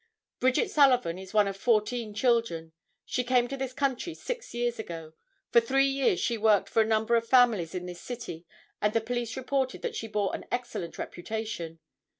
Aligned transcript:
Bridget 0.39 0.71
Sullivan 0.71 1.19
is 1.19 1.31
one 1.31 1.47
of 1.47 1.55
fourteen 1.55 2.15
children. 2.15 2.71
She 3.05 3.23
came 3.23 3.47
to 3.47 3.55
this 3.55 3.71
country 3.71 4.15
six 4.15 4.51
years 4.51 4.79
ago. 4.79 5.13
For 5.51 5.61
three 5.61 5.85
years 5.85 6.19
she 6.19 6.39
worked 6.39 6.69
for 6.69 6.81
a 6.81 6.87
number 6.87 7.15
of 7.15 7.27
families 7.27 7.75
in 7.75 7.85
this 7.85 8.01
city 8.01 8.47
and 8.81 8.93
the 8.93 9.01
police 9.01 9.37
reported 9.37 9.83
that 9.83 9.95
she 9.95 10.07
bore 10.07 10.33
an 10.33 10.45
excellent 10.51 10.97
reputation. 10.97 11.77